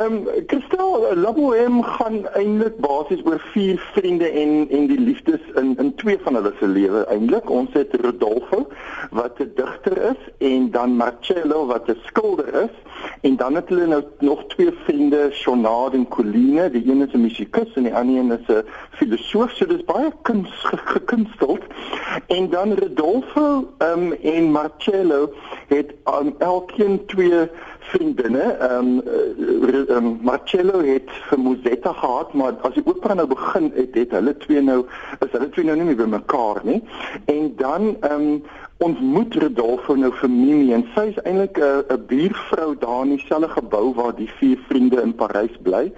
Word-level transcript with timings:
Ehm 0.00 0.12
um, 0.12 0.44
Christel 0.46 1.16
Laboem 1.16 1.82
gaan 1.84 2.22
eintlik 2.32 2.78
basies 2.80 3.20
oor 3.28 3.40
vier 3.52 3.80
vriende 3.92 4.28
en 4.42 4.52
en 4.70 4.86
die 4.88 5.00
liefdes 5.00 5.42
in 5.60 5.74
in 5.82 5.90
twee 6.00 6.16
van 6.24 6.38
hulle 6.38 6.52
se 6.58 6.68
lewe 6.68 7.02
eintlik. 7.12 7.50
Ons 7.50 7.76
het 7.76 7.96
Rodolfo 8.00 8.62
wat 9.10 9.42
'n 9.44 9.52
digter 9.54 9.98
is 10.12 10.22
en 10.38 10.70
dan 10.70 10.96
Marcello 10.96 11.66
wat 11.66 11.90
'n 11.90 12.00
skilder 12.06 12.48
is 12.62 12.76
en 13.20 13.36
dan 13.36 13.54
het 13.54 13.68
hulle 13.68 13.86
nou 13.86 14.02
nog 14.18 14.44
twee 14.46 14.72
vriende, 14.84 15.28
Jonard 15.32 15.94
en 15.94 16.08
Coline, 16.08 16.70
die 16.70 16.90
een 16.90 17.06
is 17.06 17.12
'n 17.12 17.20
musikus 17.20 17.72
en 17.74 17.82
die 17.82 17.94
ander 17.94 18.16
een 18.16 18.32
is 18.32 18.48
'n 18.48 18.64
filosoof, 18.90 19.50
so 19.50 19.66
dis 19.66 19.84
baie 19.84 20.12
kuns 20.22 20.50
gekunsteld. 20.64 21.62
En 22.26 22.50
dan 22.50 22.74
Rodolfo 22.74 23.74
ehm 23.78 24.02
um, 24.02 24.12
en 24.12 24.50
Marcello 24.50 25.32
het 25.68 25.94
um, 26.20 26.34
elkeen 26.38 27.06
twee 27.06 27.48
vriendinne. 27.78 28.42
Ehm 28.42 28.86
um, 28.86 29.02
um, 29.90 30.18
Marcello 30.22 30.80
het 30.84 31.10
vir 31.28 31.40
Musetta 31.40 31.92
gehad, 31.92 32.32
maar 32.34 32.56
as 32.66 32.74
die 32.74 32.84
opera 32.86 33.14
nou 33.14 33.26
begin 33.30 33.70
het, 33.74 33.94
het 33.94 34.14
hulle 34.16 34.36
twee 34.44 34.62
nou 34.62 34.80
is 35.18 35.32
hulle 35.32 35.48
twee 35.54 35.66
nou 35.66 35.76
nie 35.78 35.88
meer 35.90 36.00
by 36.02 36.08
mekaar 36.16 36.60
nie. 36.64 36.80
En 37.26 37.52
dan 37.56 37.94
ehm 38.00 38.26
um, 38.30 38.42
ontmoet 38.80 39.34
Rodolfo 39.36 39.94
nou 39.94 40.08
vir 40.16 40.30
Mimi 40.32 40.70
en 40.72 40.86
sy 40.94 41.10
is 41.10 41.18
eintlik 41.22 41.58
'n 41.60 41.84
'n 41.92 42.06
buurvrou 42.08 42.70
daar 42.80 43.02
in 43.04 43.16
dieselfde 43.16 43.48
gebou 43.48 43.94
waar 43.94 44.14
die 44.16 44.30
vier 44.38 44.58
vriende 44.68 45.02
in 45.02 45.14
Parys 45.14 45.56
bly. 45.62 45.92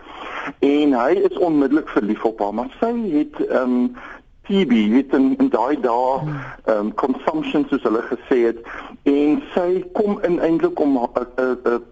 En 0.58 0.96
hy 0.98 1.12
is 1.28 1.38
onmiddellik 1.38 1.88
verlief 1.88 2.24
op 2.24 2.40
haar, 2.40 2.54
maar 2.54 2.72
sy 2.80 2.92
het 3.12 3.38
ehm 3.46 3.62
um, 3.62 3.94
TB, 4.42 4.72
weet 4.90 5.12
in, 5.14 5.34
in 5.38 5.48
daai 5.48 5.80
dae 5.80 6.18
ehm 6.18 6.78
um, 6.78 6.94
consumption 6.94 7.66
soos 7.70 7.82
hulle 7.86 8.02
gesê 8.10 8.38
het 8.48 8.58
en 9.02 9.42
sy 9.54 9.84
kom 9.92 10.18
in 10.26 10.40
eintlik 10.40 10.80
om 10.80 10.98
'n 10.98 11.26
'n 11.38 11.58
'n 11.64 11.82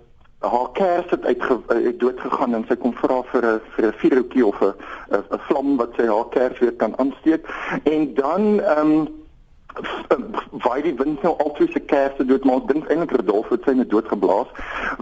haar 0.41 0.71
kers 0.73 1.11
het 1.11 1.25
uit 1.25 2.01
dood 2.01 2.21
gegaan 2.21 2.55
en 2.55 2.65
sy 2.69 2.77
kom 2.77 2.95
vra 2.97 3.23
vir 3.33 3.45
'n 3.45 3.61
vir 3.77 3.87
'n 3.87 3.99
vuurtjie 4.01 4.47
of 4.47 4.61
'n 4.61 4.75
'n 5.13 5.41
vlam 5.49 5.77
wat 5.77 5.91
sy 5.97 6.07
haar 6.07 6.29
kers 6.29 6.59
weer 6.59 6.73
kan 6.73 6.99
aansteek. 6.99 7.47
En 7.85 8.15
dan 8.15 8.61
ehm 8.61 8.91
um, 8.91 9.20
waar 10.65 10.83
die 10.83 10.95
wind 10.95 11.23
nou 11.23 11.35
al 11.39 11.53
twee 11.53 11.71
se 11.73 11.81
kersse 11.81 12.25
dood 12.27 12.45
maar 12.45 12.61
dink 12.67 12.89
eintlik 12.89 13.15
Rodolfo 13.17 13.55
het 13.55 13.69
sy 13.69 13.77
net 13.79 13.91
dood 13.91 14.09
geblaas 14.11 14.51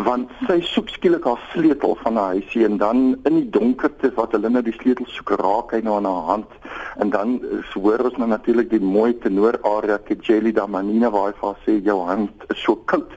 want 0.09 0.31
sy 0.47 0.59
soek 0.73 0.91
skielik 0.93 1.25
haar 1.25 1.41
sleutel 1.53 1.97
van 2.03 2.21
haar 2.21 2.37
huisie 2.37 2.65
en 2.69 2.77
dan 2.83 3.05
in 3.29 3.41
die 3.41 3.49
donkerte 3.59 4.13
wat 4.19 4.37
hulle 4.37 4.51
nou 4.53 4.63
die 4.67 4.77
sleutel 4.77 5.09
soek 5.15 5.33
raak 5.41 5.73
hy 5.75 5.81
nou 5.85 5.97
aan 5.99 6.09
haar 6.09 6.27
hand. 6.33 6.57
En 6.99 7.11
dan 7.15 7.39
hoor 7.75 8.05
ons 8.11 8.17
nou 8.21 8.29
natuurlik 8.29 8.71
die 8.71 8.83
mooi 8.83 9.13
tenor 9.23 9.59
aria 9.67 9.99
ke 10.03 10.17
Jelly 10.21 10.53
da 10.53 10.67
Manina 10.67 11.11
waar 11.15 11.31
hy 11.31 11.37
vir 11.39 11.49
haar 11.49 11.63
sê 11.67 11.79
jou 11.87 11.99
hand 12.09 12.49
is 12.55 12.63
so 12.63 12.77
koud. 12.91 13.15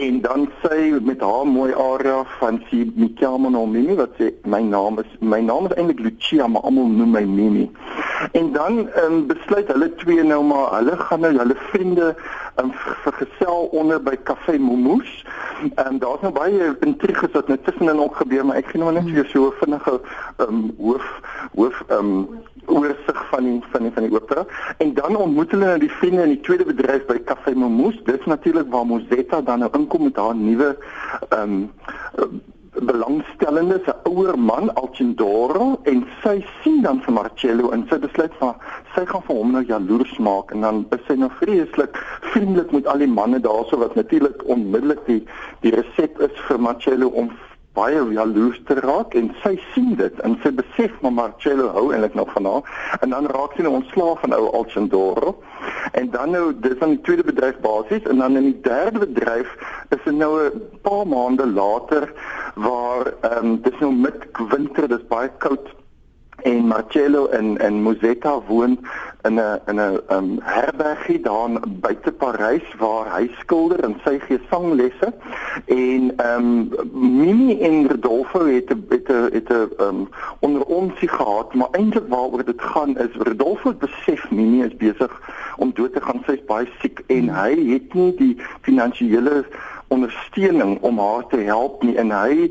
En 0.00 0.20
dan 0.24 0.48
sê 0.62 0.78
met 1.02 1.22
haar 1.22 1.46
mooi 1.46 1.70
aria 1.74 2.22
van 2.40 2.60
si 2.70 2.84
mi 2.96 3.12
chiamo 3.18 3.50
no 3.50 3.66
Mimi 3.66 3.94
wat 3.98 4.16
sê 4.18 4.32
my 4.44 4.62
naam 4.66 4.98
is 5.02 5.10
my 5.20 5.40
naam 5.40 5.68
is 5.70 5.76
eintlik 5.78 6.02
Lucia 6.06 6.48
maar 6.50 6.66
almal 6.70 6.90
noem 6.90 7.14
my 7.18 7.24
Mimi. 7.24 7.68
En 8.32 8.52
dan 8.52 8.88
um, 9.04 9.26
besluit 9.26 9.68
hulle 9.72 9.90
twee 10.02 10.22
nou 10.22 10.42
maar 10.44 10.73
hulle 10.76 10.96
gaan 10.96 11.20
nou 11.20 11.32
hulle 11.36 11.56
vriende 11.70 12.14
um, 12.60 12.72
vergesel 13.04 13.68
onder 13.72 14.02
by 14.02 14.16
Café 14.22 14.58
Momoes. 14.58 15.26
En 15.74 15.92
um, 15.92 15.98
daar's 15.98 16.20
nou 16.20 16.32
baie 16.32 16.76
intriges 16.80 17.32
wat 17.32 17.48
net 17.48 17.64
tussenin 17.64 18.00
ook 18.00 18.16
gebeur, 18.16 18.46
maar 18.46 18.60
ek 18.60 18.72
gee 18.72 18.82
nou 18.82 18.92
net 18.92 19.08
vir 19.08 19.22
jou 19.22 19.26
so 19.32 19.46
'n 19.48 19.58
vinnige 19.62 20.00
um, 20.46 20.64
hoof 20.78 21.08
hoof 21.54 21.82
um, 21.90 22.28
oorsig 22.66 23.20
van 23.30 23.44
die 23.44 23.60
van 23.72 23.82
die 23.82 23.92
van 23.92 24.08
die 24.08 24.14
opera. 24.14 24.46
En 24.78 24.94
dan 24.94 25.16
ontmoet 25.16 25.50
hulle 25.50 25.64
nou 25.64 25.78
die 25.78 25.92
vriende 26.00 26.22
in 26.22 26.34
die 26.36 26.40
tweede 26.40 26.64
bedryf 26.64 27.06
by 27.06 27.18
Café 27.24 27.54
Momoes. 27.54 28.00
Dit 28.04 28.20
is 28.20 28.26
natuurlik 28.26 28.70
waar 28.70 28.86
Mozetta 28.86 29.40
dan 29.40 29.58
nou 29.58 29.70
inkom 29.72 30.02
met 30.02 30.16
haar 30.16 30.34
nuwe 30.34 30.76
ehm 31.28 31.68
um, 32.18 32.42
belangstellende 32.80 33.80
se 33.84 33.94
ouer 34.10 34.38
man 34.38 34.74
Alcindoro 34.74 35.80
en 35.90 36.04
sy 36.22 36.44
sien 36.62 36.82
dan 36.82 37.00
vir 37.04 37.14
Marcello 37.14 37.70
en 37.76 37.86
sy 37.90 37.98
besluit 38.02 38.34
van 38.40 38.54
sy 38.94 39.04
gaan 39.10 39.24
vir 39.28 39.40
hom 39.40 39.54
nou 39.54 39.64
jaloers 39.68 40.14
maak 40.18 40.52
en 40.54 40.66
dan 40.66 40.84
is 40.96 41.02
sy 41.08 41.16
nou 41.20 41.30
vreeslik 41.40 41.98
vriendelik 42.34 42.72
met 42.74 42.90
al 42.90 43.02
die 43.04 43.10
manne 43.10 43.40
daarso 43.40 43.78
wat 43.82 43.94
natuurlik 43.98 44.42
onmiddellik 44.50 45.02
die 45.06 45.20
die 45.66 45.74
resep 45.76 46.20
is 46.26 46.46
vir 46.48 46.62
Marcello 46.68 47.10
om 47.14 47.30
baie 47.74 48.02
jaloers 48.14 48.60
te 48.68 48.74
raak 48.78 49.14
en 49.18 49.32
sy 49.42 49.54
sien 49.72 49.94
dit 49.98 50.20
en 50.26 50.36
sy 50.42 50.52
besef 50.54 50.94
maar 51.02 51.14
Marcello 51.16 51.70
hou 51.74 51.88
eintlik 51.90 52.14
nog 52.14 52.30
van 52.32 52.46
haar. 52.46 52.98
En 53.00 53.14
dan 53.14 53.26
raak 53.34 53.56
sy 53.56 53.66
nou 53.66 53.74
ontslaaf 53.80 54.20
van 54.22 54.36
ou 54.36 54.46
Alcindoro. 54.60 55.34
En 55.92 56.10
dan 56.10 56.30
nou 56.30 56.44
dis 56.66 56.78
dan 56.78 56.94
die 56.94 57.00
tweede 57.06 57.26
bedryf 57.26 57.58
basies. 57.64 58.06
En 58.10 58.22
dan 58.22 58.36
in 58.36 58.50
die 58.50 58.60
derde 58.62 59.02
bedryf 59.06 59.56
is 59.90 60.02
dit 60.04 60.16
nou 60.16 60.32
'n 60.46 60.62
paar 60.82 61.06
maande 61.06 61.46
later 61.46 62.12
waar 62.54 63.12
ehm 63.20 63.44
um, 63.44 63.60
dis 63.62 63.78
nou 63.80 63.92
midwinter 63.92 64.88
dis 64.88 65.06
baie 65.08 65.30
koud 65.38 65.74
en 66.44 66.66
Marcello 66.68 67.26
en 67.26 67.58
en 67.58 67.82
Musetta 67.82 68.34
woon 68.48 68.78
in 69.22 69.34
'n 69.40 69.60
in 69.66 69.80
'n 69.80 70.00
um, 70.10 70.38
herbergie 70.42 71.20
daar 71.20 71.50
buite 71.68 72.12
Parys 72.12 72.66
waar 72.78 73.06
hy 73.16 73.30
skilder 73.40 73.84
en 73.84 73.96
sy 74.04 74.18
gee 74.26 74.40
sanglesse 74.50 75.12
en 75.66 76.12
ehm 76.16 76.48
um, 76.48 76.70
Mimi 76.92 77.60
en 77.60 77.88
Rodolfo 77.88 78.44
het 78.46 78.70
'n 78.70 78.86
het 78.88 79.08
'n 79.08 79.28
het 79.32 79.48
'n 79.48 79.68
um, 79.80 80.08
onder 80.40 80.64
ons 80.64 80.92
gehad 80.96 81.54
maar 81.54 81.68
eintlik 81.70 82.08
waaroor 82.08 82.44
dit 82.44 82.62
gaan 82.62 82.98
is 82.98 83.16
Rodolfo 83.18 83.72
besef 83.72 84.30
Mimi 84.30 84.62
is 84.62 84.76
besig 84.76 85.12
om 85.56 85.72
dood 85.74 85.92
te 85.92 86.00
gaan. 86.00 86.22
Sy's 86.26 86.44
baie 86.48 86.68
siek 86.80 87.02
en 87.06 87.30
hy 87.34 87.52
het 87.72 87.94
nie 87.94 88.10
die 88.18 88.34
finansiële 88.66 89.44
ondersteuning 89.94 90.78
om 90.82 90.98
haar 90.98 91.26
te 91.30 91.42
help 91.46 91.82
nie. 91.82 91.96
En 92.00 92.12
hy 92.14 92.50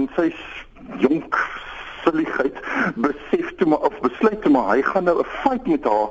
in 0.00 0.08
sy 0.16 0.30
jonk 1.02 1.38
silligheid 2.04 2.56
besef 2.94 3.54
toe 3.56 3.68
maar 3.68 3.84
of 3.88 4.00
besluit 4.00 4.40
toe 4.42 4.52
maar 4.52 4.74
hy 4.74 4.82
gaan 4.82 5.04
nou 5.04 5.18
'n 5.20 5.30
fight 5.42 5.66
met 5.66 5.84
haar 5.84 6.08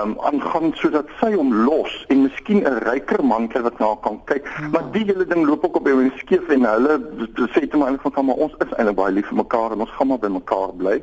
um, 0.00 0.16
aangaan 0.20 0.72
sodat 0.74 1.08
sy 1.20 1.32
hom 1.34 1.52
los 1.66 2.04
en 2.08 2.22
miskien 2.22 2.62
'n 2.64 2.78
ryker 2.88 3.24
man 3.24 3.48
kry 3.48 3.62
wat 3.62 3.78
na 3.78 3.86
haar 3.86 4.02
kan 4.02 4.20
kyk. 4.24 4.44
Ja. 4.44 4.68
Maar 4.68 4.90
die 4.92 5.04
hele 5.04 5.26
ding 5.26 5.46
loop 5.46 5.64
ook 5.64 5.76
op 5.76 5.84
by 5.84 5.90
'n 5.90 6.12
skeef 6.16 6.48
en 6.48 6.64
hulle 6.64 7.00
sê 7.54 7.68
toe 7.68 7.78
maar 7.78 7.88
eintlik 7.88 8.14
van 8.14 8.24
maar 8.24 8.42
ons 8.46 8.54
is 8.58 8.72
eintlik 8.76 8.96
baie 8.96 9.12
lief 9.12 9.28
vir 9.28 9.36
mekaar 9.36 9.72
en 9.72 9.80
ons 9.80 9.90
gaan 9.90 10.06
maar 10.06 10.18
by 10.18 10.28
mekaar 10.28 10.74
bly. 10.76 11.02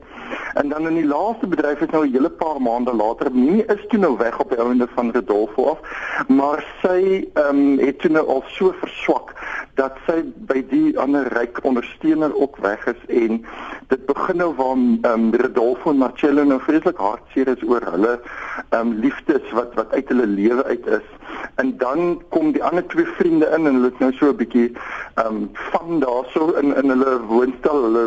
En 0.53 0.69
dan 0.69 0.87
in 0.87 0.95
die 0.95 1.07
laaste 1.07 1.47
bedryf 1.47 1.81
is 1.81 1.91
nou 1.91 2.05
'n 2.05 2.11
hele 2.11 2.29
paar 2.29 2.61
maande 2.61 2.93
later 2.93 3.31
nie 3.31 3.63
is 3.65 3.85
toe 3.89 3.99
nou 3.99 4.17
weg 4.17 4.39
op 4.39 4.49
die 4.49 4.59
ouende 4.59 4.87
van 4.95 5.11
Rodolfo 5.11 5.69
af, 5.69 5.79
maar 6.27 6.65
sy 6.81 7.27
ehm 7.33 7.55
um, 7.55 7.79
het 7.79 7.99
toe 7.99 8.11
nou 8.11 8.27
al 8.27 8.43
so 8.47 8.73
verswak 8.79 9.33
dat 9.81 9.97
sy 10.05 10.19
by 10.49 10.59
die 10.69 10.93
ander 11.01 11.25
ryk 11.33 11.61
ondersteuner 11.65 12.33
ook 12.37 12.59
weg 12.61 12.83
is 12.91 13.01
en 13.21 13.39
dit 13.89 14.03
begin 14.09 14.41
nou 14.43 14.51
waar 14.59 14.77
ehm 14.77 15.07
um, 15.11 15.25
Rodolfo 15.41 15.91
en 15.91 16.01
Marcello 16.03 16.43
nou 16.45 16.59
vreeslik 16.67 17.01
hartseer 17.01 17.49
is 17.55 17.63
oor 17.65 17.85
hulle 17.93 18.13
ehm 18.19 18.79
um, 18.79 18.93
liefdes 19.05 19.47
wat 19.57 19.73
wat 19.79 19.95
uit 19.97 20.13
hulle 20.13 20.27
lewe 20.27 20.63
uit 20.69 20.87
is. 20.99 21.07
En 21.61 21.73
dan 21.77 22.21
kom 22.29 22.51
die 22.55 22.63
ander 22.63 22.85
twee 22.93 23.07
vriende 23.17 23.49
in 23.57 23.65
en 23.67 23.79
hulle 23.79 23.89
het 23.89 23.99
nou 24.03 24.11
so 24.19 24.29
'n 24.29 24.39
bietjie 24.43 24.69
ehm 24.69 25.27
um, 25.27 25.49
van 25.71 25.99
daarso 26.05 26.51
in 26.61 26.75
in 26.83 26.93
hulle 26.93 27.17
woonstel. 27.33 27.83
Hulle 27.87 28.05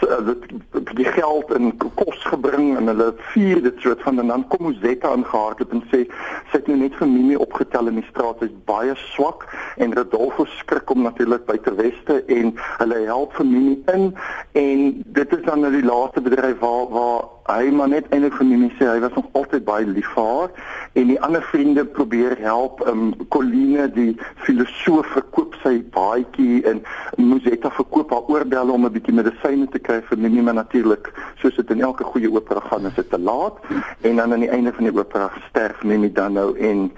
het 0.00 0.94
die 0.96 1.04
geld 1.04 1.52
en 1.54 1.72
kos 1.94 2.24
gebring 2.30 2.76
en 2.78 2.90
hulle 2.92 3.12
vier 3.32 3.62
dit 3.62 3.80
soort 3.80 4.02
van 4.02 4.18
en 4.18 4.32
dan 4.32 4.46
kom 4.48 4.66
Mozetta 4.68 5.10
aangehardloop 5.12 5.72
en 5.76 5.84
sê 5.92 6.04
sy 6.50 6.58
het 6.58 6.68
nou 6.70 6.78
net 6.80 6.94
vir 6.98 7.08
Mimi 7.08 7.36
opgetel 7.36 7.90
in 7.90 8.00
die 8.00 8.08
straat 8.10 8.42
is 8.46 8.52
baie 8.68 8.94
swak 9.12 9.46
en 9.76 9.94
Rodolfo 9.96 10.46
skrik 10.58 10.93
om 10.94 11.02
natuurlik 11.02 11.44
by 11.46 11.56
ter 11.66 11.74
weste 11.76 12.20
en 12.30 12.52
hulle 12.78 12.98
help 13.08 13.38
Mimi 13.42 13.74
in 13.92 14.04
en 14.52 14.82
dit 15.18 15.32
is 15.36 15.44
dan 15.44 15.64
nou 15.64 15.70
die 15.74 15.84
laaste 15.84 16.22
bedryf 16.22 16.60
waar 16.62 16.90
waar 16.94 17.24
hy 17.50 17.70
maar 17.76 17.90
net 17.92 18.06
eintlik 18.14 18.36
vir 18.38 18.46
Mimi 18.48 18.70
sê 18.78 18.86
hy 18.88 19.00
was 19.02 19.16
nog 19.18 19.26
altyd 19.40 19.64
baie 19.66 19.86
lief 19.88 20.08
vir 20.14 20.28
haar 20.28 20.52
en 21.00 21.10
die 21.10 21.18
ander 21.26 21.42
vriende 21.50 21.84
probeer 21.96 22.36
help 22.40 22.80
um 22.90 23.02
Coline 23.34 23.88
die 23.96 24.12
filosoof 24.46 25.10
verkoop 25.16 25.58
sy 25.64 25.74
baadjie 25.96 26.62
en 26.70 26.82
Musetta 27.18 27.72
verkoop 27.78 28.14
haar 28.14 28.30
oorbelle 28.36 28.76
om 28.76 28.86
'n 28.86 28.94
bietjie 28.96 29.16
medisyne 29.18 29.66
te 29.74 29.82
kry 29.88 30.00
vir 30.10 30.18
Mimi 30.26 30.46
maar 30.46 30.60
natuurlik 30.60 31.10
soos 31.42 31.56
dit 31.56 31.70
in 31.70 31.82
elke 31.90 32.04
goeie 32.04 32.30
opera 32.30 32.62
gaan 32.70 32.86
is 32.86 32.94
dit 33.00 33.10
te 33.10 33.18
laat 33.18 33.58
en 34.00 34.16
dan 34.16 34.32
aan 34.32 34.46
die 34.46 34.54
einde 34.58 34.72
van 34.72 34.84
die 34.90 34.96
opera 34.98 35.30
sterf 35.50 35.82
Mimi 35.82 36.12
dan 36.12 36.38
nou 36.38 36.54
en 36.58 36.90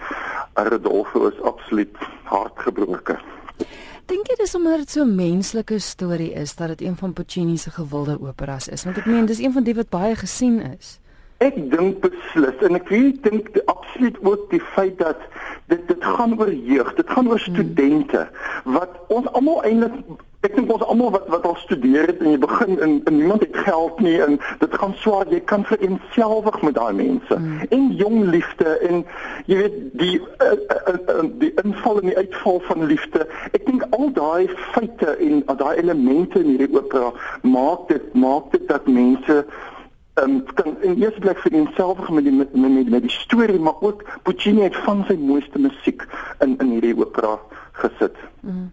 Rodolfo 0.54 1.26
is 1.28 1.40
absoluut 1.42 1.96
hartgebroken 2.24 3.35
Dink 4.06 4.28
jy 4.30 4.36
dis 4.38 4.54
omdat 4.54 4.84
dit 4.84 4.90
so 4.94 5.02
'n 5.02 5.14
menslike 5.18 5.78
storie 5.82 6.32
is 6.32 6.54
dat 6.54 6.68
dit 6.68 6.82
een 6.86 6.96
van 6.96 7.12
Puccini 7.12 7.56
se 7.58 7.70
gewilde 7.70 8.20
operas 8.20 8.68
is? 8.68 8.84
Want 8.84 8.96
ek 8.96 9.06
meen 9.06 9.26
dis 9.26 9.38
een 9.38 9.52
van 9.52 9.64
die 9.64 9.74
wat 9.74 9.88
baie 9.88 10.14
gesien 10.14 10.60
is. 10.78 10.98
Ek 11.44 11.56
dink 11.70 12.00
beslis 12.00 12.62
en 12.64 12.78
ek 12.78 12.88
weet 12.88 13.22
dink 13.26 13.50
absoluut 13.66 14.16
ook 14.24 14.46
die 14.50 14.62
feit 14.72 14.96
dat 14.98 15.20
dit 15.68 15.82
dit 15.88 16.04
gaan 16.04 16.38
oor 16.38 16.52
jeug, 16.52 16.94
dit 16.94 17.10
gaan 17.10 17.28
oor 17.28 17.42
studente 17.42 18.28
wat 18.64 18.96
ons 19.12 19.28
almal 19.32 19.62
eintlik 19.68 20.00
ek 20.46 20.54
dink 20.54 20.70
ons 20.70 20.84
almal 20.86 21.10
wat 21.14 21.26
wat 21.32 21.46
al 21.48 21.56
studeer 21.58 22.10
het 22.10 22.20
en 22.22 22.34
jy 22.34 22.38
begin 22.42 22.76
in, 22.84 22.94
in 23.10 23.16
niemand 23.18 23.42
het 23.44 23.56
geld 23.66 24.00
nie 24.04 24.16
en 24.22 24.38
dit 24.60 24.74
gaan 24.80 24.94
swaar 25.02 25.30
jy 25.32 25.40
kan 25.52 25.64
vereenselwig 25.68 26.58
met 26.66 26.76
daai 26.78 26.92
mense 26.98 27.38
mm. 27.38 27.66
en 27.76 27.86
jong 28.00 28.18
liefde 28.34 28.76
en 28.88 29.02
jy 29.50 29.60
weet 29.62 29.78
die 30.02 30.16
uh, 30.20 30.52
uh, 30.52 30.94
uh, 30.94 31.24
die 31.42 31.52
inval 31.64 32.02
en 32.02 32.10
die 32.12 32.18
uitval 32.20 32.60
van 32.68 32.86
liefde 32.92 33.24
ek 33.52 33.64
dink 33.68 33.86
al 33.96 34.12
daai 34.18 34.46
feite 34.74 35.16
en 35.16 35.40
uh, 35.42 35.56
daai 35.62 35.74
elemente 35.82 36.42
in 36.44 36.52
hierdie 36.54 36.82
opera 36.82 37.10
maak 37.56 37.88
dit 37.92 38.12
maak 38.26 38.52
dit 38.54 38.68
dat 38.70 38.86
mense 39.00 39.42
um, 40.22 40.44
kan 40.54 40.76
in 40.82 40.96
eerste 41.02 41.20
plek 41.20 41.38
vir 41.44 41.52
homself 41.52 42.08
met 42.08 42.24
die 42.24 42.32
met, 42.32 42.54
met, 42.54 42.88
met 42.88 43.02
die 43.02 43.12
storie 43.12 43.58
maar 43.60 43.80
ook 43.80 44.04
Puccini 44.22 44.66
het 44.66 44.76
van 44.86 45.04
sy 45.08 45.16
mooiste 45.20 45.58
musiek 45.58 46.06
in 46.44 46.56
in 46.58 46.72
hierdie 46.76 46.96
opera 46.96 47.36
gesit. 47.76 48.16
Mm. 48.40 48.70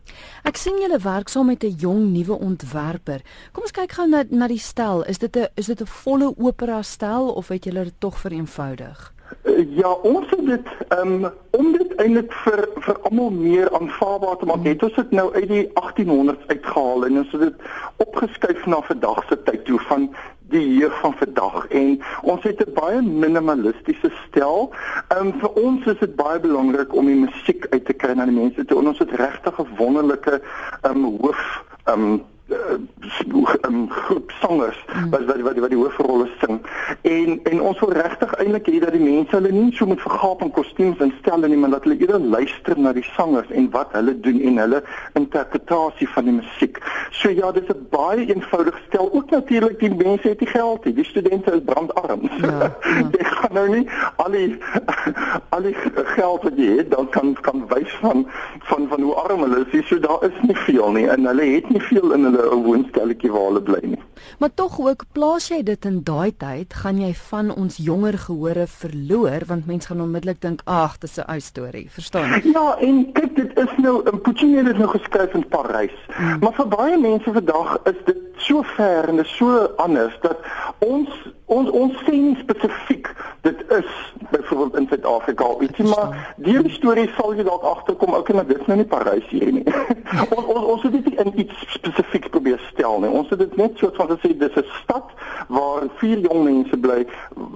Ek 0.48 0.60
sien 0.60 0.80
julle 0.80 1.00
werk 1.04 1.30
saam 1.30 1.50
met 1.52 1.64
'n 1.64 1.76
jong 1.78 2.12
nuwe 2.14 2.40
ontwerper. 2.40 3.22
Kom 3.52 3.64
ons 3.64 3.72
kyk 3.72 3.92
gou 3.92 4.08
na 4.08 4.24
na 4.30 4.48
die 4.48 4.60
stel. 4.60 5.04
Is 5.04 5.18
dit 5.18 5.36
'n 5.38 5.48
is 5.56 5.66
dit 5.66 5.82
'n 5.82 5.86
volle 5.86 6.34
opera 6.38 6.82
stel 6.82 7.32
of 7.32 7.48
het 7.48 7.64
julle 7.64 7.84
dit 7.84 8.00
tog 8.00 8.20
vereenvoudig? 8.20 9.13
Uh, 9.44 9.78
ja, 9.78 9.92
ons 9.92 10.30
het 10.30 10.46
dit 10.46 10.68
um, 11.00 11.26
om 11.52 11.72
dit 11.72 11.96
eintlik 11.96 12.34
vir 12.44 12.62
vir 12.86 13.00
almal 13.10 13.32
meer 13.32 13.72
aanvaarbaar 13.76 14.38
te 14.38 14.46
maak. 14.46 14.62
Mm. 14.62 14.70
Het 14.72 14.84
ons 14.84 14.96
dit 14.96 15.12
nou 15.12 15.34
uit 15.34 15.48
die 15.48 15.66
1800s 15.82 16.48
uitgehaal 16.48 17.06
en 17.06 17.18
ons 17.24 17.32
het 17.32 17.42
dit 17.42 17.68
opgeskuif 18.06 18.66
na 18.66 18.82
vandag 18.82 19.24
se 19.28 19.40
tyd 19.44 19.66
toe 19.66 19.80
van 19.90 20.10
die 20.54 20.66
jeug 20.78 21.00
van 21.00 21.16
vandag 21.18 21.68
en 21.68 22.02
ons 22.22 22.44
het 22.44 22.62
'n 22.66 22.74
baie 22.74 23.02
minimalistiese 23.02 24.12
styl. 24.28 24.70
Ehm 25.08 25.28
um, 25.28 25.34
vir 25.40 25.52
ons 25.66 25.86
is 25.86 26.00
dit 26.00 26.16
baie 26.16 26.40
belangrik 26.40 26.94
om 26.96 27.06
die 27.06 27.22
musiek 27.26 27.68
uit 27.70 27.86
te 27.86 27.94
kry 27.94 28.14
na 28.14 28.26
die 28.26 28.40
mense 28.40 28.66
toe. 28.66 28.80
En 28.80 28.88
ons 28.88 29.00
het 29.00 29.12
regtig 29.12 29.60
'n 29.60 29.76
wonderlike 29.78 30.42
ehm 30.82 31.06
um, 31.06 31.18
hoof 31.22 31.64
ehm 31.84 32.02
um, 32.02 32.22
um, 32.50 33.90
groep 33.90 34.32
sangers 34.42 34.80
mm. 34.88 35.10
wat 35.10 35.26
wat 35.26 35.42
wat 35.42 35.56
die, 35.56 35.68
die 35.70 35.78
hoofrolle 35.78 36.28
sing 36.42 36.60
en 37.02 37.40
en 37.44 37.62
ons 37.62 37.80
wil 37.80 37.94
regtig 37.96 38.34
eintlik 38.34 38.68
hê 38.68 38.80
dat 38.84 38.96
die 38.96 39.04
mense 39.04 39.36
hulle 39.36 39.52
nie 39.52 39.72
so 39.78 39.86
moet 39.86 40.02
vergaap 40.04 40.42
in 40.46 40.52
kostuums 40.52 41.00
en 41.04 41.14
stelle 41.22 41.48
nie 41.48 41.58
maar 41.58 41.76
dat 41.76 41.88
hulle 41.88 42.00
eerder 42.02 42.20
luister 42.36 42.80
na 42.80 42.94
die 42.94 43.06
sangers 43.14 43.52
en 43.52 43.70
wat 43.72 43.96
hulle 43.98 44.16
doen 44.26 44.40
en 44.50 44.58
hulle 44.64 44.82
interpretasie 45.20 46.08
van 46.16 46.30
die 46.30 46.36
musiek. 46.40 46.80
So 47.12 47.30
ja, 47.30 47.52
dis 47.52 47.70
'n 47.70 47.88
baie 47.90 48.26
eenvoudige 48.26 48.80
stel. 48.88 49.12
Ook 49.14 49.30
natuurlik 49.30 49.80
die 49.80 49.96
mense 49.96 50.28
het 50.28 50.40
nie 50.40 50.50
geld 50.50 50.86
nie. 50.86 50.94
Die 50.94 51.06
studente 51.06 51.52
is 51.52 51.64
brandarm. 51.66 52.30
Ja, 52.42 52.48
ja. 52.48 52.76
Jy 53.18 53.24
gaan 53.24 53.54
nou 53.54 53.68
nie 53.70 53.88
al 54.16 54.32
die 54.32 54.58
al 55.56 55.62
die 55.62 55.76
geld 56.16 56.44
wat 56.44 56.56
jy 56.56 56.78
het 56.78 56.92
dan 56.92 57.10
kan 57.10 57.36
kan 57.42 57.66
wys 57.68 57.94
van 58.02 58.28
van 58.60 58.88
van 58.88 59.02
hoe 59.02 59.14
arm 59.14 59.40
hulle 59.40 59.66
is. 59.72 59.88
So 59.88 60.00
daar 60.00 60.24
is 60.24 60.38
nie 60.42 60.58
veel 60.58 60.92
nie 60.92 61.08
en 61.08 61.26
hulle 61.26 61.46
het 61.56 61.70
nie 61.70 61.82
veel 61.82 62.12
in 62.12 62.24
hulle 62.24 62.33
'n 62.38 62.64
woonstelletjie 62.64 63.32
waar 63.32 63.48
hulle 63.50 63.62
bly 63.62 63.80
nie. 63.82 64.02
Maar 64.40 64.54
tog 64.54 64.80
ook 64.80 65.04
plaas 65.12 65.48
jy 65.48 65.64
dit 65.64 65.86
in 65.86 66.04
daai 66.04 66.32
tyd, 66.38 66.74
gaan 66.74 67.00
jy 67.02 67.14
van 67.14 67.56
ons 67.56 67.78
jonger 67.78 68.18
gehore 68.18 68.68
verloor 68.68 69.46
want 69.48 69.66
mense 69.66 69.88
gaan 69.88 70.02
onmiddellik 70.02 70.42
dink, 70.42 70.62
"Ag, 70.66 70.98
dis 70.98 71.18
'n 71.18 71.30
ou 71.32 71.40
storie." 71.40 71.90
Verstaan? 71.90 72.42
Ja, 72.44 72.78
en 72.80 73.12
kyk, 73.12 73.36
dit 73.36 73.60
is 73.60 73.72
nou 73.78 74.04
'n 74.04 74.22
Puccini 74.22 74.58
het 74.58 74.66
dit 74.66 74.78
nou 74.78 74.90
geskryf 74.90 75.34
in 75.34 75.48
Parys. 75.48 75.98
Hmm. 76.08 76.40
Maar 76.40 76.54
vir 76.54 76.68
baie 76.68 76.98
mense 76.98 77.34
vandag 77.34 77.78
is 77.84 78.00
dit 78.06 78.18
so 78.38 78.62
ver 78.62 79.10
en 79.10 79.16
dit 79.16 79.26
is 79.26 79.36
so 79.36 79.74
anders 79.76 80.18
dat 80.22 80.38
ons 80.80 81.10
ons 81.54 81.70
ons 81.70 82.04
sien 82.06 82.36
spesifiek 82.42 83.10
dit 83.48 83.64
is 83.80 83.90
byvoorbeeld 84.32 84.78
in 84.82 84.88
Suid-Afrika 84.90 85.46
iets 85.68 85.80
maar 85.94 86.16
die 86.38 86.70
storie 86.78 87.10
sal 87.18 87.36
jy 87.38 87.46
dalk 87.48 87.64
agterkom 87.68 88.16
ook 88.18 88.30
en 88.30 88.42
dit 88.48 88.60
is 88.60 88.70
nou 88.72 88.78
nie 88.80 88.88
Parys 88.88 89.28
hier 89.30 89.52
nie. 89.52 89.64
Ons 90.36 90.46
ons 90.46 90.66
ons 90.74 90.84
het 90.86 90.94
dit 90.94 91.20
in 91.24 91.32
iets 91.44 91.66
spesifiek 91.74 92.30
probeer 92.34 92.62
stel 92.72 93.00
nie. 93.02 93.10
Ons 93.10 93.32
het 93.34 93.42
dit 93.42 93.56
net 93.60 93.78
so 93.82 93.92
van 93.98 94.10
gesê 94.12 94.34
dis 94.38 94.58
'n 94.62 94.66
stad 94.82 95.12
waar 95.48 95.88
vier 96.00 96.20
jong 96.20 96.44
mense 96.44 96.78
bly 96.78 97.06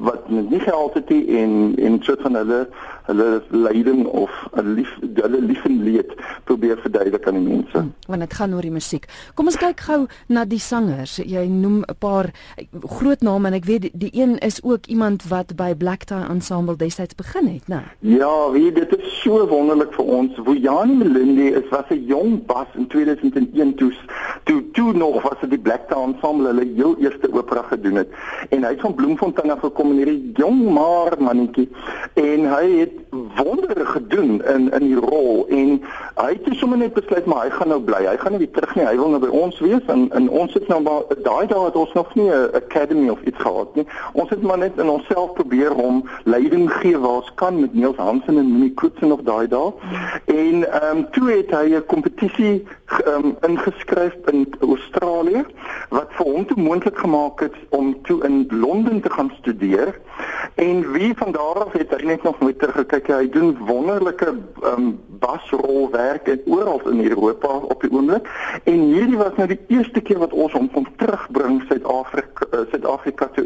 wat 0.07 0.29
nie 0.29 0.59
geld 0.59 0.93
het 0.93 1.09
nie 1.09 1.23
en 1.41 1.75
en 1.77 1.99
so 2.03 2.15
van 2.21 2.35
hulle 2.35 2.67
hulle 3.07 3.41
lyding 3.49 4.05
of 4.05 4.31
lief 4.63 4.91
hulle 5.01 5.41
lief 5.41 5.65
en 5.65 5.83
leed 5.83 6.11
probeer 6.43 6.77
verduidelik 6.77 7.27
aan 7.27 7.39
die 7.39 7.47
mense. 7.53 7.77
Hmm, 7.77 7.93
want 8.07 8.19
dit 8.19 8.33
gaan 8.33 8.53
oor 8.53 8.61
die 8.61 8.71
musiek. 8.71 9.07
Kom 9.33 9.45
ons 9.45 9.57
kyk 9.57 9.79
gou 9.79 10.07
na 10.27 10.45
die 10.45 10.59
sangers. 10.59 11.17
Jy 11.23 11.45
noem 11.47 11.83
'n 11.87 11.97
paar 11.99 12.31
groot 12.97 13.21
name 13.21 13.47
en 13.47 13.53
ek 13.53 13.65
weet 13.65 13.86
die, 13.91 14.09
die 14.09 14.21
een 14.21 14.37
is 14.37 14.63
ook 14.63 14.85
iemand 14.85 15.27
wat 15.27 15.55
by 15.55 15.75
Black 15.75 16.03
Tie 16.03 16.25
Ensemble 16.29 16.75
destyds 16.75 17.15
begin 17.15 17.47
het, 17.47 17.67
né? 17.67 17.81
Ja, 17.99 18.51
wie 18.51 18.71
dit 18.71 18.97
is 18.97 19.21
so 19.21 19.47
wonderlik 19.47 19.93
vir 19.93 20.05
ons. 20.05 20.37
Woyani 20.37 20.95
Melindi 20.95 21.47
is 21.53 21.69
was 21.69 21.89
'n 21.89 22.05
jong 22.05 22.45
bas 22.45 22.67
in 22.73 22.87
2001 22.87 23.75
toe 23.75 23.93
toe 24.43 24.71
toe 24.71 24.93
nog 24.93 25.21
was 25.21 25.39
dit 25.41 25.49
die 25.49 25.59
Black 25.59 25.87
Tie 25.87 26.01
Ensemble 26.01 26.47
hulle 26.47 26.67
heel 26.75 26.95
eerste 26.99 27.33
opera 27.33 27.61
gedoen 27.61 27.95
het. 27.95 28.07
En 28.49 28.63
hy 28.63 28.69
het 28.69 28.81
van 28.81 28.95
Bloemfontein 28.95 29.51
af 29.51 29.59
gekom 29.59 29.91
in 29.91 29.97
hierdie 29.97 30.31
jong 30.33 30.73
maar 30.73 31.13
mannetjie 31.19 31.69
en 32.13 32.49
hy 32.55 32.79
het 32.79 32.91
wondere 33.35 33.85
gedoen 33.85 34.43
in 34.45 34.71
in 34.71 34.85
die 34.87 34.99
rol 34.99 35.47
en 35.47 35.81
hy 36.15 36.29
het 36.31 36.55
sommer 36.57 36.77
net 36.77 36.93
besluit 36.93 37.25
maar 37.25 37.43
hy 37.43 37.49
gaan 37.49 37.67
nou 37.67 37.81
bly. 37.81 38.05
Hy 38.05 38.17
gaan 38.17 38.31
nie 38.31 38.39
weer 38.39 38.51
terug 38.51 38.75
nie. 38.75 38.85
Hy 38.85 38.95
wil 38.95 39.09
nou 39.09 39.19
by 39.19 39.27
ons 39.27 39.59
wees 39.59 39.85
en 39.87 40.09
en 40.11 40.29
ons 40.29 40.53
het 40.53 40.67
nou 40.67 40.81
maar 40.81 41.01
daai 41.23 41.47
dae 41.47 41.65
het 41.65 41.75
ons 41.75 41.93
nog 41.93 42.15
nie 42.15 42.29
'n 42.29 42.49
academy 42.53 43.09
of 43.09 43.21
iets 43.21 43.37
gehad 43.37 43.75
nie. 43.77 43.87
Ons 44.13 44.29
het 44.33 44.41
maar 44.41 44.57
net 44.57 44.79
in 44.81 44.89
onsself 44.89 45.33
probeer 45.37 45.75
om 45.75 46.03
leiding 46.23 46.67
gee 46.79 46.97
waar 46.97 47.21
ons 47.21 47.31
kan 47.35 47.59
met 47.59 47.73
Niels 47.73 47.99
Hansen 48.01 48.37
en 48.37 48.51
Minnie 48.51 48.73
Koetsen 48.73 49.11
of 49.11 49.23
daai 49.27 49.47
dae. 49.47 49.71
En 50.25 50.65
ehm 50.71 50.97
um, 50.97 51.05
toe 51.11 51.31
het 51.31 51.51
hy 51.55 51.75
'n 51.75 51.85
kompetisie 51.85 52.65
ehm 53.05 53.25
um, 53.25 53.35
ingeskryf 53.47 54.15
in 54.31 54.47
Australië 54.59 55.45
wat 55.89 56.09
vir 56.17 56.25
hom 56.25 56.45
toe 56.45 56.61
moontlik 56.61 56.97
gemaak 56.97 57.39
het 57.39 57.55
om 57.69 57.95
toe 58.03 58.23
in 58.23 58.47
Londen 58.49 59.01
te 59.01 59.09
gaan 59.09 59.31
studeer. 59.39 59.99
En 60.55 60.91
wie 60.91 61.13
van 61.15 61.31
daar 61.31 61.63
af 61.65 61.71
het 61.71 61.89
hy 61.95 62.05
net 62.05 62.23
nog 62.23 62.39
nooit 62.39 62.59
teruggekyk. 62.59 63.07
Hy 63.07 63.29
doen 63.29 63.57
wonderlike 63.65 64.25
ehm 64.61 64.73
um, 64.73 64.99
basrolwerk 65.19 66.27
en 66.27 66.41
oral 66.45 66.89
in 66.89 67.03
Europa 67.09 67.47
op 67.47 67.81
die 67.81 67.91
oomblik. 67.91 68.29
En 68.63 68.79
hierdie 68.79 69.17
was 69.17 69.35
nou 69.35 69.47
die 69.47 69.59
eerste 69.67 70.01
keer 70.01 70.19
wat 70.21 70.33
ons 70.33 70.53
hom 70.53 70.69
kon 70.71 70.87
terugbring 70.95 71.63
Suid-Afrika 71.67 72.45
uh, 72.53 72.59
Suid-Afrika 72.71 73.29
toe 73.33 73.45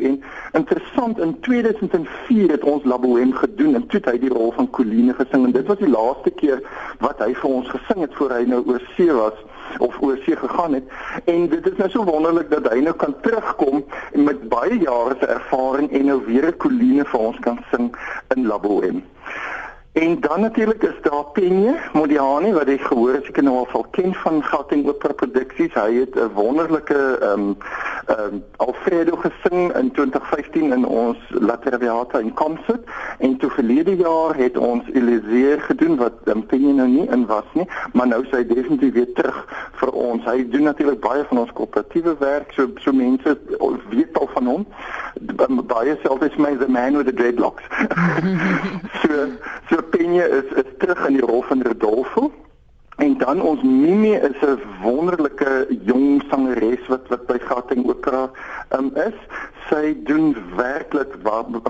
interessant 0.57 1.19
in 1.19 1.35
2004 1.47 2.51
het 2.55 2.63
ons 2.63 2.83
Laboem 2.83 3.33
gedoen 3.33 3.75
en 3.75 3.87
toe 3.87 3.99
het 3.99 4.09
hy 4.11 4.17
die 4.25 4.33
rol 4.33 4.51
van 4.57 4.69
Coline 4.77 5.13
gesing 5.17 5.45
en 5.47 5.55
dit 5.55 5.67
was 5.67 5.79
die 5.81 5.91
laaste 5.91 6.33
keer 6.41 6.61
wat 7.05 7.23
hy 7.23 7.31
vir 7.41 7.49
ons 7.49 7.71
gesing 7.75 8.03
het 8.05 8.15
voor 8.19 8.35
hy 8.37 8.43
nou 8.53 8.61
oor 8.65 8.83
see 8.95 9.11
was 9.17 9.37
of 9.79 9.95
oor 10.01 10.17
see 10.25 10.35
gegaan 10.35 10.79
het 10.79 11.27
en 11.33 11.47
dit 11.51 11.71
is 11.71 11.77
nou 11.79 11.89
so 11.93 12.07
wonderlik 12.07 12.49
dat 12.51 12.71
hy 12.73 12.81
nou 12.83 12.95
kan 13.05 13.15
terugkom 13.25 13.83
met 14.27 14.49
baie 14.51 14.81
jare 14.81 15.15
se 15.19 15.31
ervaring 15.37 15.91
en 15.91 16.05
nou 16.13 16.19
weer 16.25 16.51
'n 16.51 16.57
Coline 16.57 17.05
vir 17.05 17.19
ons 17.19 17.39
kan 17.39 17.59
sing 17.71 17.95
in 18.35 18.47
Laboem. 18.47 19.03
En 19.91 20.19
dan 20.19 20.41
natuurlik 20.41 20.83
is 20.83 21.01
daar 21.01 21.25
Penje 21.33 21.75
Modiani 21.93 22.53
wat 22.53 22.67
jy 22.71 22.77
gehoor 22.79 23.13
het 23.13 23.25
seker 23.27 23.43
nou 23.43 23.57
al 23.59 23.67
sal 23.71 23.83
ken 23.91 24.13
van 24.15 24.37
Gauteng 24.43 24.85
Opera 24.87 25.13
Produksies. 25.13 25.73
Hy 25.73 25.95
het 25.95 26.15
'n 26.15 26.31
wonderlike 26.33 27.17
ehm 27.19 27.39
um, 27.39 27.57
ehm 28.05 28.33
um, 28.33 28.43
Alfredo 28.55 29.15
gesing 29.15 29.75
in 29.75 29.91
2015 29.91 30.71
in 30.71 30.85
ons 30.85 31.17
La 31.29 31.57
Traviata 31.57 32.19
in 32.19 32.33
Concert 32.33 32.87
en 33.19 33.37
toe 33.37 33.49
verlede 33.49 33.95
jaar 33.95 34.35
het 34.35 34.57
ons 34.57 34.83
Elysee 34.93 35.59
gedoen 35.59 35.95
wat 35.95 36.13
um, 36.23 36.45
Penje 36.45 36.73
nou 36.73 36.87
nie 36.87 37.07
in 37.09 37.25
was 37.25 37.51
nie, 37.53 37.67
maar 37.93 38.07
nou 38.07 38.25
sy 38.31 38.45
definitief 38.47 38.93
weer 38.93 39.13
terug 39.13 39.69
vir 39.71 39.91
ons. 39.91 40.23
Hy 40.23 40.49
doen 40.49 40.63
natuurlik 40.63 40.99
baie 40.99 41.23
van 41.27 41.37
ons 41.37 41.51
koöperatiewe 41.51 42.15
werk, 42.19 42.51
so 42.51 42.69
so 42.79 42.91
mense 42.91 43.37
weet 43.89 44.17
al 44.17 44.29
van 44.33 44.45
hom. 44.45 44.67
Baie 45.67 45.97
selfs 46.03 46.25
is 46.25 46.37
my 46.37 46.55
the 46.55 46.67
man 46.67 46.97
with 46.97 47.05
the 47.05 47.13
dreadlocks. 47.13 47.63
so 49.01 49.27
so 49.69 49.80
Penje 49.81 50.29
is 50.29 50.63
is 50.63 50.71
terug 50.77 51.07
in 51.07 51.13
die 51.13 51.25
rol 51.25 51.41
van 51.41 51.61
Rodolfo. 51.61 52.31
En 53.01 53.17
dan 53.17 53.41
ons 53.41 53.61
Mimi 53.61 54.13
is 54.13 54.41
'n 54.41 54.59
wonderlike 54.81 55.67
jong 55.83 56.23
sangeres 56.29 56.87
wat 56.87 57.07
wat 57.07 57.25
by 57.25 57.37
Gauteng 57.39 57.87
Opera 57.89 58.29
um, 58.77 58.91
is. 58.93 59.17
Sy 59.69 59.97
doen 60.03 60.35
werklik 60.55 61.15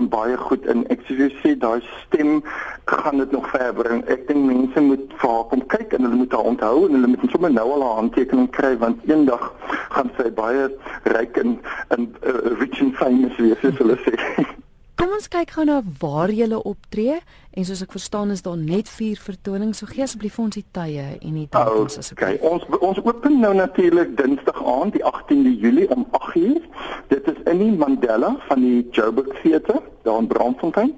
baie 0.08 0.36
goed 0.36 0.66
in 0.66 0.84
ek 0.92 1.00
sê 1.08 1.54
daai 1.58 1.80
stem 2.04 2.42
gaan 2.84 3.16
dit 3.16 3.30
nog 3.30 3.48
ver 3.50 3.72
bring. 3.72 4.04
Ek 4.08 4.26
dink 4.28 4.44
mense 4.44 4.80
moet 4.80 5.12
vir 5.16 5.30
haar 5.30 5.44
kom 5.48 5.66
kyk 5.66 5.92
en 5.92 6.04
hulle 6.04 6.20
moet 6.20 6.32
haar 6.32 6.48
onthou 6.52 6.86
en 6.86 6.94
hulle 6.94 7.12
moet 7.14 7.30
sommer 7.30 7.52
nou 7.52 7.68
al 7.72 7.86
haar 7.86 8.00
handtekening 8.02 8.50
kry 8.50 8.76
want 8.78 9.04
eendag 9.08 9.52
gaan 9.96 10.10
sy 10.18 10.30
baie 10.30 10.68
ryk 11.16 11.36
en 11.36 11.60
en 11.88 12.10
uh, 12.26 12.58
rich 12.60 12.82
and 12.82 12.96
famous 13.00 13.36
wees 13.36 13.64
soos 13.64 13.78
hulle 13.80 13.96
sê. 14.04 14.18
Kom 15.02 15.16
ons 15.16 15.24
kyk 15.26 15.50
gou 15.56 15.64
na 15.66 15.80
waar 15.98 16.30
jy 16.30 16.46
optree 16.54 17.16
en 17.58 17.64
soos 17.66 17.80
ek 17.82 17.90
verstaan 17.90 18.30
is 18.30 18.44
daar 18.46 18.54
net 18.54 18.86
4 18.86 19.18
vertonings. 19.18 19.80
So 19.82 19.90
gee 19.90 20.04
asseblief 20.04 20.36
ons 20.38 20.54
die 20.54 20.62
tye 20.70 21.18
en 21.18 21.40
die 21.40 21.48
datums 21.50 21.98
asseblief. 21.98 22.38
Okay, 22.38 22.52
ons 22.52 22.62
ons 22.78 23.00
open 23.02 23.40
nou 23.42 23.50
natuurlik 23.58 24.12
Dinsdag 24.20 24.60
aand 24.62 24.94
die 24.94 25.02
18de 25.02 25.56
Julie 25.58 25.88
om 25.90 26.06
8uur. 26.20 26.62
Dit 27.10 27.26
is 27.34 27.42
in 27.50 27.64
die 27.64 27.72
Mandela 27.80 28.36
van 28.46 28.62
die 28.62 28.86
Joburg 28.94 29.34
Theater 29.40 29.82
daar 30.06 30.22
in 30.22 30.30
Braamfontein. 30.30 30.94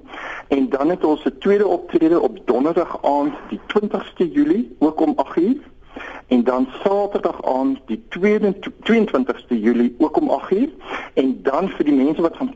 En 0.53 0.69
dan 0.69 0.93
het 0.93 1.01
ons 1.03 1.25
'n 1.25 1.37
tweede 1.39 1.65
optrede 1.65 2.21
op 2.21 2.37
Donderdag 2.45 3.01
aand 3.01 3.33
die 3.49 3.59
20ste 3.73 4.29
Julie 4.29 4.75
ook 4.85 5.01
om 5.01 5.17
8uur 5.17 5.57
en 6.27 6.43
dan 6.43 6.67
Saterdag 6.83 7.45
aan 7.45 7.79
die 7.85 8.03
22ste 8.09 9.59
Julie 9.59 9.95
ook 9.97 10.17
om 10.17 10.29
8uur 10.29 10.69
en 11.13 11.39
dan 11.43 11.69
vir 11.69 11.85
die 11.85 11.93
mense 11.93 12.21
wat 12.21 12.37
van 12.37 12.53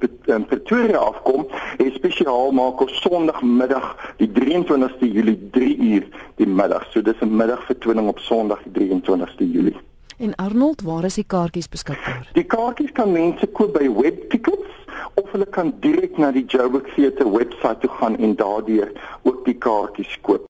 Pretoria 0.48 0.98
afkom, 0.98 1.48
is 1.78 1.94
spesiaal 1.94 2.52
maak 2.52 2.82
ons 2.82 3.02
Sondagmiddag 3.02 4.14
die 4.18 4.30
23ste 4.30 5.12
Julie 5.12 5.38
3uur 5.52 6.08
die 6.36 6.48
middag. 6.48 6.88
So 6.92 7.02
dis 7.02 7.22
'n 7.22 7.36
middagvertoning 7.36 8.08
op 8.08 8.20
Sondag 8.20 8.60
die 8.64 8.74
23ste 8.74 9.52
Julie. 9.52 9.78
En 10.18 10.36
Arnold, 10.36 10.82
waar 10.82 11.04
is 11.04 11.14
die 11.14 11.24
kaartjies 11.24 11.70
beskikbaar? 11.70 12.30
Die 12.34 12.44
kaartjies 12.44 12.92
kan 12.92 13.12
mense 13.12 13.48
koop 13.48 13.74
by 13.74 13.88
Webtickets 14.02 14.80
of 15.14 15.32
hulle 15.32 15.46
kan 15.46 15.74
direk 15.80 16.18
na 16.18 16.32
die 16.32 16.46
Joburg 16.46 16.94
Theatre 16.96 17.30
webwerf 17.32 17.80
toe 17.80 17.90
gaan 17.90 18.18
en 18.18 18.36
daardeur 18.36 18.92
ook 19.24 19.46
die 19.46 19.58
kaartjies 19.58 20.18
koop. 20.22 20.48